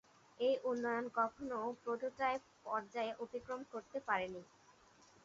[0.39, 4.41] এই উন্নয়ন কখনও প্রোটোটাইপ পর্যায় অতিক্রম করতে পারেনি।